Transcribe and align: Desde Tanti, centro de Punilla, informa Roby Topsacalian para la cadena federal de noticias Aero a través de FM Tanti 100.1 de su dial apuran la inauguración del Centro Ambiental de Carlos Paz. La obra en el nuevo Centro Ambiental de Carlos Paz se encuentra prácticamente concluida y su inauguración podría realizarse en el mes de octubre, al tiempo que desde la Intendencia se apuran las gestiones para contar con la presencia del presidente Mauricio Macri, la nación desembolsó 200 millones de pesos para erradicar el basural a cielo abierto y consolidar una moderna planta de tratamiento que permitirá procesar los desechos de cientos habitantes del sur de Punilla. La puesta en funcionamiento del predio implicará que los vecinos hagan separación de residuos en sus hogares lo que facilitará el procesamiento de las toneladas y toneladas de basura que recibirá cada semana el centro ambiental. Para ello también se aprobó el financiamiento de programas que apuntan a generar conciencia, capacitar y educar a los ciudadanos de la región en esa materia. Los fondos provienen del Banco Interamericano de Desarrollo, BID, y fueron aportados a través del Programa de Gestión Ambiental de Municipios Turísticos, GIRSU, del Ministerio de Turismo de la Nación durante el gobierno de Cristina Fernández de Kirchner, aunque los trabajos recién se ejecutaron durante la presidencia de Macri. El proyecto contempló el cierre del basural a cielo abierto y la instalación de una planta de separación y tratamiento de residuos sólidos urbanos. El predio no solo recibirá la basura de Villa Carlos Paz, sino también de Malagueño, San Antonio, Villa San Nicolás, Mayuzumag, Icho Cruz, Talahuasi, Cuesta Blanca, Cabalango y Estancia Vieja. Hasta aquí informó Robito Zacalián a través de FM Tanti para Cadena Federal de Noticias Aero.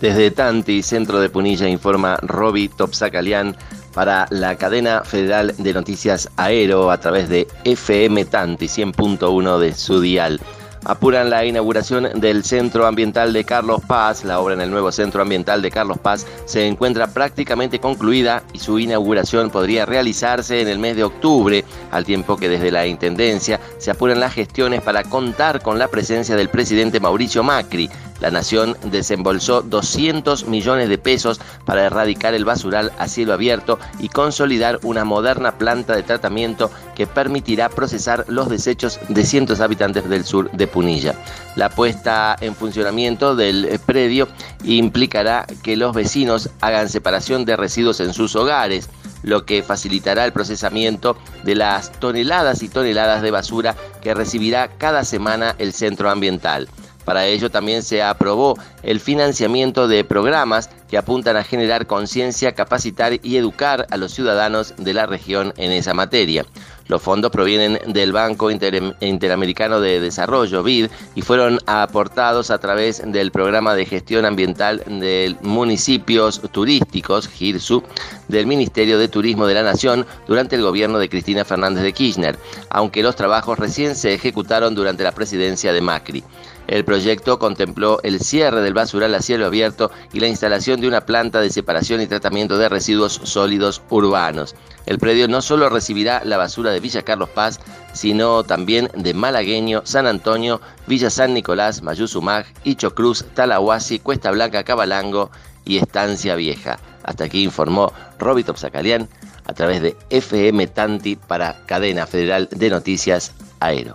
Desde 0.00 0.30
Tanti, 0.30 0.82
centro 0.82 1.20
de 1.20 1.28
Punilla, 1.28 1.68
informa 1.68 2.16
Roby 2.22 2.68
Topsacalian 2.68 3.54
para 3.92 4.26
la 4.30 4.56
cadena 4.56 5.02
federal 5.04 5.54
de 5.58 5.74
noticias 5.74 6.30
Aero 6.36 6.90
a 6.90 6.98
través 6.98 7.28
de 7.28 7.46
FM 7.64 8.24
Tanti 8.24 8.66
100.1 8.66 9.58
de 9.58 9.74
su 9.74 10.00
dial 10.00 10.40
apuran 10.84 11.30
la 11.30 11.44
inauguración 11.44 12.08
del 12.20 12.44
Centro 12.44 12.86
Ambiental 12.86 13.32
de 13.32 13.44
Carlos 13.44 13.80
Paz. 13.86 14.24
La 14.24 14.40
obra 14.40 14.54
en 14.54 14.60
el 14.60 14.70
nuevo 14.70 14.90
Centro 14.92 15.22
Ambiental 15.22 15.62
de 15.62 15.70
Carlos 15.70 15.98
Paz 15.98 16.26
se 16.46 16.66
encuentra 16.66 17.08
prácticamente 17.08 17.78
concluida 17.78 18.42
y 18.52 18.58
su 18.58 18.78
inauguración 18.78 19.50
podría 19.50 19.86
realizarse 19.86 20.60
en 20.60 20.68
el 20.68 20.78
mes 20.78 20.96
de 20.96 21.04
octubre, 21.04 21.64
al 21.90 22.04
tiempo 22.04 22.36
que 22.36 22.48
desde 22.48 22.70
la 22.70 22.86
Intendencia 22.86 23.60
se 23.78 23.90
apuran 23.90 24.20
las 24.20 24.34
gestiones 24.34 24.82
para 24.82 25.04
contar 25.04 25.62
con 25.62 25.78
la 25.78 25.88
presencia 25.88 26.36
del 26.36 26.48
presidente 26.48 27.00
Mauricio 27.00 27.42
Macri, 27.42 27.90
la 28.20 28.30
nación 28.30 28.76
desembolsó 28.84 29.62
200 29.62 30.46
millones 30.46 30.88
de 30.88 30.98
pesos 30.98 31.40
para 31.64 31.84
erradicar 31.84 32.34
el 32.34 32.44
basural 32.44 32.92
a 32.98 33.08
cielo 33.08 33.32
abierto 33.32 33.78
y 33.98 34.08
consolidar 34.08 34.78
una 34.82 35.04
moderna 35.04 35.52
planta 35.52 35.94
de 35.94 36.02
tratamiento 36.02 36.70
que 36.94 37.06
permitirá 37.06 37.68
procesar 37.68 38.24
los 38.28 38.48
desechos 38.48 39.00
de 39.08 39.24
cientos 39.24 39.60
habitantes 39.60 40.08
del 40.08 40.24
sur 40.24 40.50
de 40.50 40.66
Punilla. 40.66 41.14
La 41.56 41.70
puesta 41.70 42.36
en 42.40 42.54
funcionamiento 42.54 43.34
del 43.34 43.80
predio 43.86 44.28
implicará 44.64 45.46
que 45.62 45.76
los 45.76 45.94
vecinos 45.94 46.50
hagan 46.60 46.88
separación 46.88 47.44
de 47.44 47.56
residuos 47.56 48.00
en 48.00 48.12
sus 48.12 48.36
hogares 48.36 48.88
lo 49.22 49.44
que 49.44 49.62
facilitará 49.62 50.24
el 50.24 50.32
procesamiento 50.32 51.16
de 51.44 51.54
las 51.54 51.92
toneladas 51.92 52.62
y 52.62 52.68
toneladas 52.68 53.22
de 53.22 53.30
basura 53.30 53.76
que 54.00 54.14
recibirá 54.14 54.68
cada 54.78 55.04
semana 55.04 55.54
el 55.58 55.72
centro 55.72 56.10
ambiental. 56.10 56.68
Para 57.10 57.26
ello 57.26 57.50
también 57.50 57.82
se 57.82 58.04
aprobó 58.04 58.56
el 58.84 59.00
financiamiento 59.00 59.88
de 59.88 60.04
programas 60.04 60.70
que 60.88 60.96
apuntan 60.96 61.36
a 61.36 61.42
generar 61.42 61.88
conciencia, 61.88 62.54
capacitar 62.54 63.14
y 63.24 63.36
educar 63.36 63.88
a 63.90 63.96
los 63.96 64.12
ciudadanos 64.12 64.74
de 64.76 64.94
la 64.94 65.06
región 65.06 65.52
en 65.56 65.72
esa 65.72 65.92
materia. 65.92 66.46
Los 66.90 67.02
fondos 67.02 67.30
provienen 67.30 67.78
del 67.86 68.10
Banco 68.10 68.50
Interamericano 68.50 69.80
de 69.80 70.00
Desarrollo, 70.00 70.64
BID, 70.64 70.88
y 71.14 71.22
fueron 71.22 71.60
aportados 71.66 72.50
a 72.50 72.58
través 72.58 73.00
del 73.06 73.30
Programa 73.30 73.76
de 73.76 73.86
Gestión 73.86 74.24
Ambiental 74.24 74.82
de 74.84 75.36
Municipios 75.40 76.40
Turísticos, 76.50 77.28
GIRSU, 77.28 77.84
del 78.26 78.48
Ministerio 78.48 78.98
de 78.98 79.06
Turismo 79.06 79.46
de 79.46 79.54
la 79.54 79.62
Nación 79.62 80.04
durante 80.26 80.56
el 80.56 80.62
gobierno 80.62 80.98
de 80.98 81.08
Cristina 81.08 81.44
Fernández 81.44 81.84
de 81.84 81.92
Kirchner, 81.92 82.36
aunque 82.70 83.04
los 83.04 83.14
trabajos 83.14 83.56
recién 83.56 83.94
se 83.94 84.12
ejecutaron 84.12 84.74
durante 84.74 85.04
la 85.04 85.12
presidencia 85.12 85.72
de 85.72 85.80
Macri. 85.80 86.24
El 86.70 86.84
proyecto 86.84 87.38
contempló 87.40 88.00
el 88.04 88.20
cierre 88.20 88.62
del 88.62 88.74
basural 88.74 89.14
a 89.14 89.22
cielo 89.22 89.46
abierto 89.46 89.90
y 90.12 90.20
la 90.20 90.28
instalación 90.28 90.80
de 90.80 90.86
una 90.86 91.00
planta 91.00 91.40
de 91.40 91.50
separación 91.50 92.00
y 92.00 92.06
tratamiento 92.06 92.58
de 92.58 92.68
residuos 92.68 93.20
sólidos 93.24 93.82
urbanos. 93.90 94.54
El 94.86 94.98
predio 94.98 95.26
no 95.28 95.42
solo 95.42 95.68
recibirá 95.68 96.22
la 96.24 96.36
basura 96.36 96.70
de 96.70 96.79
Villa 96.80 97.02
Carlos 97.02 97.28
Paz, 97.28 97.60
sino 97.92 98.44
también 98.44 98.88
de 98.94 99.14
Malagueño, 99.14 99.82
San 99.84 100.06
Antonio, 100.06 100.60
Villa 100.86 101.10
San 101.10 101.34
Nicolás, 101.34 101.82
Mayuzumag, 101.82 102.46
Icho 102.64 102.94
Cruz, 102.94 103.24
Talahuasi, 103.34 103.98
Cuesta 103.98 104.30
Blanca, 104.30 104.64
Cabalango 104.64 105.30
y 105.64 105.78
Estancia 105.78 106.34
Vieja. 106.34 106.78
Hasta 107.02 107.24
aquí 107.24 107.42
informó 107.42 107.92
Robito 108.18 108.54
Zacalián 108.54 109.08
a 109.44 109.52
través 109.52 109.82
de 109.82 109.96
FM 110.10 110.66
Tanti 110.68 111.16
para 111.16 111.56
Cadena 111.66 112.06
Federal 112.06 112.48
de 112.50 112.70
Noticias 112.70 113.32
Aero. 113.60 113.94